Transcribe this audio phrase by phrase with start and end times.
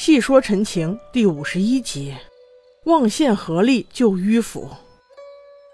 [0.00, 2.14] 细说陈情第五十一集，
[2.86, 4.66] 望县合力救迂腐。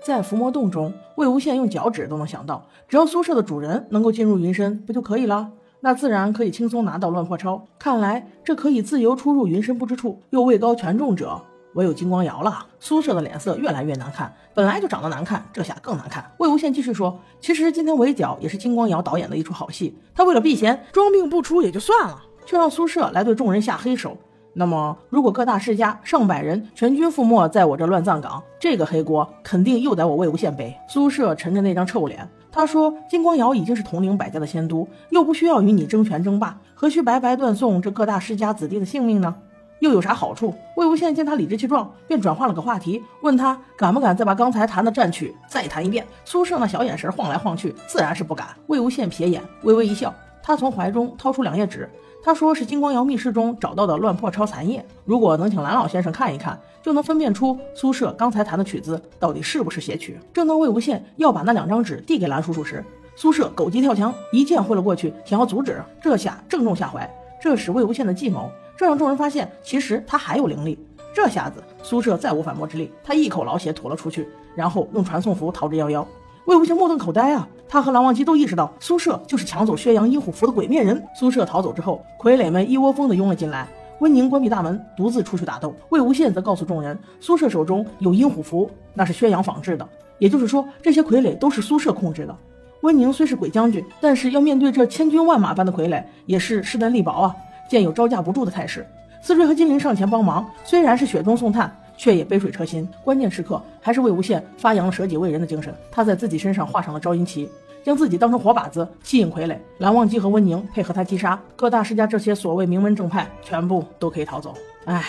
[0.03, 5.53] 在伏魔洞中，魏无羡用脚趾都能想到，只要宿舍的主人能够进入云深，不就可以了？
[5.79, 7.69] 那自然可以轻松拿到乱破钞。
[7.79, 11.41] 看来这可以自由出入云深不知处，又位高权重者，
[11.75, 12.67] 唯有金光瑶了。
[12.81, 16.29] 苏舍的脸色越来越难看，本来就长得难看，这下更难看。
[16.39, 24.17] 魏无羡继续说：“其实今天围剿也是金光瑶导演的一出好戏，他为了避嫌，装病不出也就算了。”却让苏舍来对众人下黑手。
[24.59, 30.75] 那么，如果各大世家上百人全军覆没在我这乱葬岗，这个黑锅肯定又得我魏无羡背。
[30.89, 39.35] 苏舍沉着那张臭脸，他说：“金光瑶已经是统领百家的仙都，又不需要与你争权争霸，何须白白断送这各大世家子弟的性命呢？
[39.81, 46.07] 又有啥好处？”魏无羡见他理直气壮，便转换了个话题，问他敢不敢再把刚才谈的战曲再弹一遍。
[46.25, 48.49] 苏舍那小眼神晃来晃去，自然是不敢。
[48.69, 50.15] 魏无羡瞥眼，微微一笑，
[50.47, 51.91] 他从怀中掏出两页纸。
[52.23, 60.17] 他说是金光瑶密室中找到的乱破抄残页，如果能请蓝老先生看一看，就能分辨出苏舍刚才弹的曲子到底是不是邪曲。
[60.33, 62.85] 正当魏无羡要把那两张纸递给蓝叔叔时，
[63.17, 65.83] 苏舍狗急跳墙，一剑挥了过去，想要阻止。
[66.01, 67.09] 这下正中下怀，
[67.43, 70.79] 这是魏无羡的计谋，这让众人发现其实他还有灵力。
[71.13, 76.05] 这下子苏舍再无反驳之力，他一口老血吐了出去，然后用传送符逃之夭夭。
[76.47, 77.49] 魏无羡目瞪口呆啊！
[77.69, 81.03] 他和蓝忘机都意识到苏舍就是抢走薛洋阴虎符的鬼面人。
[81.13, 83.67] 苏舍逃走之后，傀儡们一窝蜂的拥了进来。
[83.99, 85.75] 温宁关闭大门，独自出去打斗。
[85.89, 89.89] 魏无羡则告诉众人，苏舍手中有阴虎符，那是薛洋仿制的。
[90.21, 92.37] 也就是说，这些傀儡都是苏舍控制的。
[92.83, 97.35] 温宁虽是鬼将军，但是要面对这千军万马般的傀儡，也是势单力薄啊，
[97.69, 98.87] 见有招架不住的态势。
[99.21, 101.77] 思追和金陵上前帮忙，虽然是雪中送炭。
[101.97, 105.75] 却也杯水车薪，关键时刻还是魏无羡发扬了舍己为人的精神。
[105.91, 107.49] 他在自己身上画上了招阴旗，
[107.85, 109.57] 将自己当成活靶子，吸引傀儡。
[109.79, 114.55] 蓝忘机和温宁配合他击杀各大世家，这些所谓名门正派全部都可以逃走。
[114.85, 115.05] 哎，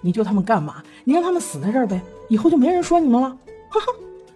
[0.00, 0.82] 你救他们干嘛？
[1.04, 3.28] 你让他们死在这儿呗，以后就没人说你们了。
[3.68, 3.86] 哈哈，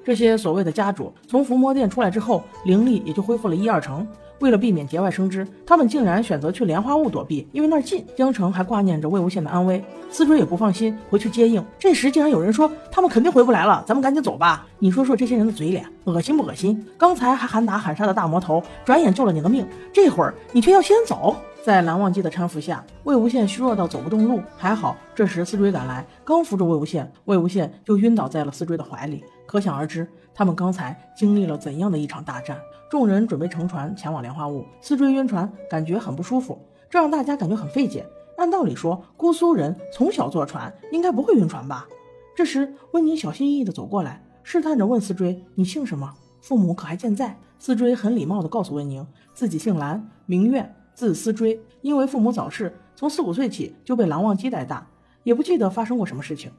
[0.05, 4.07] 这些所谓的家主从伏魔殿出来之后，灵力也就恢复了一二成。
[4.41, 8.05] 为了避免节外生枝，他们竟然选择去莲花坞躲避，因为那儿近。
[8.15, 11.65] 江城还挂念着魏无羡的安危，思追也不放心回去接应。
[11.79, 14.67] 这时竟然有人说他们肯定回不来了，咱们赶紧走吧。
[14.79, 16.85] 你说说这些人的嘴脸，恶心不恶心？
[16.99, 21.35] 刚才还喊打喊杀的大魔头，转眼救了你的命，这会儿你却要先走。
[21.65, 24.43] 在蓝忘机的搀扶下，魏无羡虚弱到走不动路。
[24.55, 29.25] 还好这时思追赶来，刚扶住魏无羡，魏无羡就晕倒在了思追的怀里。
[29.47, 32.61] 可想而知，他们刚才经历了怎样的一场大战。
[32.91, 36.61] 众人准备乘船前往莲花坞，思追晕船，感觉很不舒服，
[36.91, 38.05] 这让大家感觉很费解。
[38.37, 41.89] 按道理说，姑苏人从小坐船，应该不会晕船吧？
[42.37, 46.13] 这时，温宁小心翼翼地走过来，试探着问思追：“你姓什么？
[46.43, 51.61] 父母可还健在？”思追很礼貌地告诉温宁，自己姓蓝，名苑，字思追。
[51.83, 54.87] 因为父母早逝，从四五岁起就被蓝忘机带大，
[55.23, 56.51] 也不记得发生过什么事情。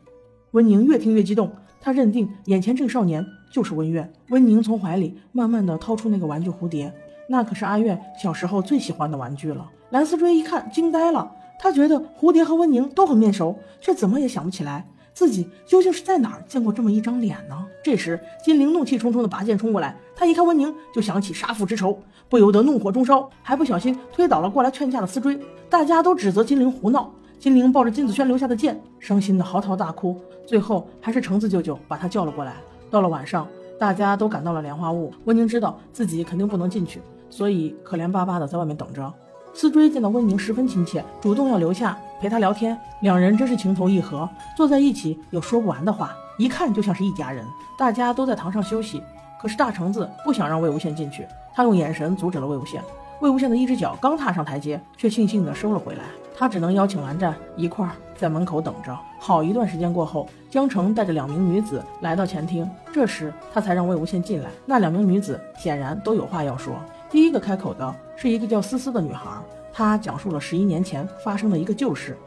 [0.52, 1.52] 温宁越听越激动。
[1.82, 4.12] 他认定眼前这个少年就是温苑。
[4.30, 6.92] 温宁从怀里慢慢的掏出那个玩具蝴蝶，
[7.30, 9.70] 那可是阿苑小时候最喜欢的玩具了。
[9.92, 17.66] 蓝思追一看惊呆了，他觉得蝴蝶和温宁都很面熟，却怎么也想不起来自己究竟是在哪儿见过这么一张脸呢？
[17.82, 25.40] 这时金陵怒气冲冲的拔剑冲过来，他一看温宁就想起杀父之仇，不由得怒火中烧，还不小心推倒了过来劝架的思追。
[25.70, 27.10] 大家都指责金陵胡闹。
[27.40, 30.20] 金陵抱着金子轩留下的剑，伤心的嚎啕大哭。
[30.46, 32.56] 最后还是橙子舅舅把他叫了过来。
[32.92, 33.48] 到了晚上，
[33.80, 35.14] 大家都赶到了莲花坞。
[35.26, 39.14] 温宁知道自己肯定不能进去，所以可怜巴巴的在外面等着。
[39.54, 42.78] 思追见到温宁十分亲切，主动要留下陪他聊天。
[43.02, 47.46] 两人真是情投意合，坐在一起有说不完的话，一看就像是一家人。
[47.78, 49.02] 大家都在堂上休息，
[49.42, 52.80] 可是大橙子不想让魏无羡进去，他用眼神阻止了魏无羡。
[53.22, 56.04] 魏无羡的一只脚刚踏上台阶，却悻悻地收了回来。
[56.38, 58.98] 他只能邀请蓝湛一块儿在门口等着。
[59.18, 64.50] 好一段时间过后，江澄带着两名女子来到前厅，这时他才让魏无羡进来。
[64.66, 66.76] 那两名女子显然都有话要说。
[67.10, 69.30] 第一个开口的是一个叫思思的女孩，
[69.78, 72.18] 她讲述了十一年前发生的一个旧事。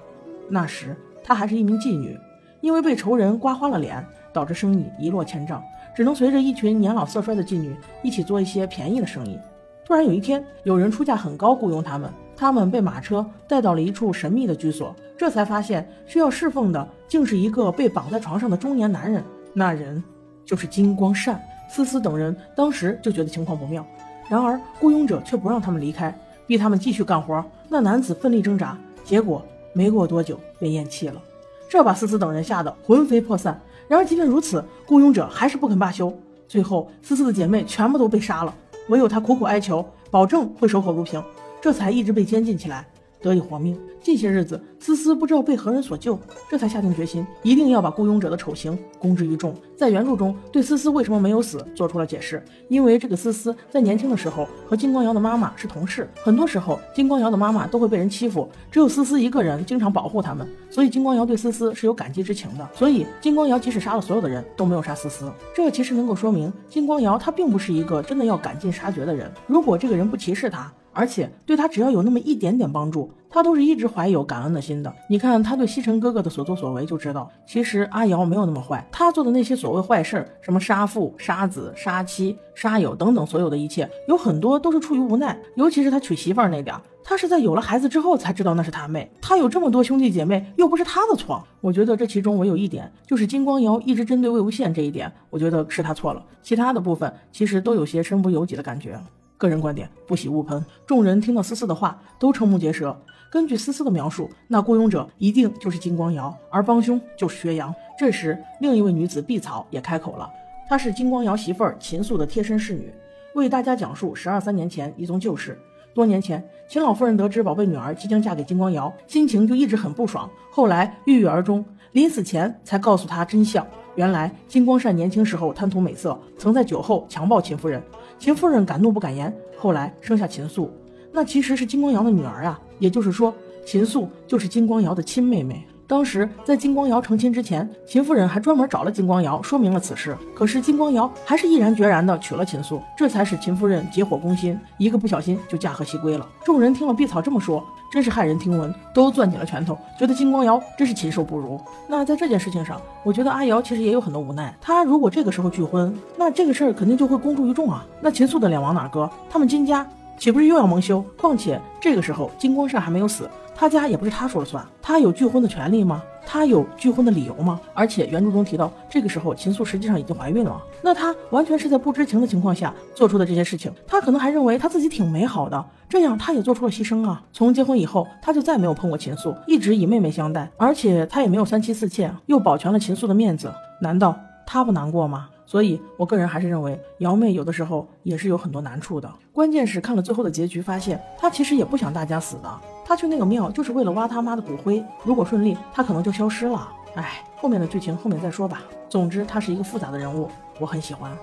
[0.51, 2.15] 那时她还是一名妓女，
[2.61, 4.05] 因为被仇人刮花了脸，
[4.35, 5.63] 导致生意一落千丈，
[5.97, 9.39] 只能随着一群年老色衰的妓女一起做一些便宜的生意。
[9.83, 12.13] 突然有一天，有人出价很高雇佣他们。
[12.37, 19.25] 他们被马车带到了一处神秘的居所，这才发现需要侍奉的竟是一个被绑在床上的中年男人。
[19.55, 20.05] 那人
[20.45, 21.41] 就是金光善。
[21.71, 23.85] 思思等人当时就觉得情况不妙，
[24.29, 26.15] 然而雇佣者却不让他们离开，
[26.49, 27.45] 逼他们继续干活。
[27.69, 29.41] 那男子奋力挣扎，结果
[29.73, 31.23] 没过多久便咽气了。
[31.69, 33.61] 这把思思等人吓得魂飞魄散。
[33.87, 36.13] 然而即便如此，雇佣者还是不肯罢休。
[36.49, 38.55] 最后，思思的姐妹全部都被杀了，
[38.89, 41.23] 唯有她苦苦哀求，保证会守口如瓶。
[41.61, 42.89] 这才一直被监禁起来。
[43.21, 43.79] 得以活命。
[44.01, 46.19] 近些日子，思思不知道被何人所救，
[46.49, 49.55] 这才下定决心，一定要把雇佣者的丑行公之于众。
[49.77, 62.67] 在原著中，对思思为什么没有死做出了解释，因为这个思思在年轻的时候和金光瑶的妈妈是同事，很多时候金光瑶的妈妈都会被人欺负，只有思思一个人经常保护他们，所以金光瑶对思思是有感激之情的。
[62.73, 69.31] 所以金光瑶即使杀了所有的人都没有杀思思，这其实能够说明金光瑶他并不是一个真的要赶尽杀绝的人。
[69.47, 70.73] 如果这个人不歧视他。
[70.99, 74.93] 而且对他只要有那么一点点帮助，他都是一直怀有感恩的心的。
[75.09, 78.85] 你看他对西城哥哥的所作所为，就知道其实阿瑶没有那么坏。
[78.91, 85.41] 他做的那些所谓坏事儿，什么杀父、杀子、杀妻、杀友等等，所有的一切，有很多都是出于无奈。
[85.55, 89.09] 尤其是他娶媳妇儿那点儿，他是在有了孩子之后才知道那是他妹。
[89.23, 91.41] 他有这么多兄弟姐妹，又不是他的错。
[91.61, 96.21] 我觉得这其中唯有一点，就是金光瑶一直针对魏无羡这一点，我觉得是他错了。
[96.43, 98.99] 其他的部分其实都有些身不由己的感觉。
[99.39, 100.63] 个人观点，不喜勿喷。
[100.85, 102.95] 众人听到思思的话，都瞠目结舌。
[103.31, 107.75] 根据思思的描述，那雇佣者一定就是金光瑶，而帮凶就是薛洋。
[107.99, 110.29] 这时，另一位女子碧草也开口了，
[110.69, 112.93] 她是金光瑶媳妇儿秦素的贴身侍女，
[113.35, 115.59] 为大家讲述十二三年前一宗旧事。
[115.95, 120.29] 多年前，秦老夫人得知宝贝女儿即将嫁给金光瑶，心情就一直很不爽。
[120.51, 123.67] 后来郁郁而终，临死前才告诉她真相。
[123.97, 127.83] 原来金光善年轻时候贪图美色，曾在酒后强暴秦夫人。
[128.19, 130.71] 秦夫人敢怒不敢言，后来生下秦素，
[131.13, 132.61] 那其实是金光瑶的女儿啊。
[132.81, 133.33] 也就是说，
[133.65, 135.65] 秦素就是金光瑶的亲妹妹。
[135.87, 140.17] 当时在金光瑶成亲之前，秦夫人还专门找了金光瑶说明了此事。
[140.35, 146.29] 可是金光瑶还是毅然决然的娶了秦素，这才使秦夫人急火攻心，一个不小心就驾鹤西归了。
[146.45, 147.65] 众人听了碧草这么说。
[147.91, 151.61] 真是骇人听闻，都攥紧了拳头，觉得金光瑶真是禽兽不如。
[151.87, 154.55] 那在这件事情上，我觉得阿瑶其实也有很多无奈。
[154.61, 157.87] 她如果这个时候拒婚，那这个事儿肯定就会公诸于众啊。
[158.01, 159.11] 那秦素的脸往哪搁？
[159.31, 159.87] 他们金家
[160.19, 161.03] 岂不是又要蒙羞？
[161.19, 163.29] 况且这个时候金光善还没有死。
[163.55, 166.01] 他家也不是他说了算，他有拒婚的权利吗？
[166.31, 167.59] 她有拒婚的理由吗？
[167.73, 173.73] 而且原著中提到，这个时候秦素实际上已经怀孕了，那她完全是在不知情的情况下做出的这些事情。
[173.87, 177.23] 她可能还认为他自己挺美好的，这样她也做出了牺牲啊。
[177.33, 183.51] 从结婚以后，她就再没有碰过秦素，一直以妹妹相待，而且她也没有三妻四妾，又保全了秦素的面子，
[183.81, 184.15] 难道
[184.47, 185.31] 他不难过吗？
[185.49, 189.11] 所以，我个人还是认为瑶妹有的时候也是有很多难处的。
[189.33, 192.61] 关键是看了最后的结局，发现她其实也不想大家死的。
[192.85, 194.85] 她去那个庙就是为了挖他妈的骨灰。
[195.05, 196.69] 如果顺利，她可能就消失了。
[196.97, 198.63] 哎，后面的剧情后面再说吧。
[198.91, 200.29] 总之，她是一个复杂的人物，
[200.61, 201.17] 我很喜欢。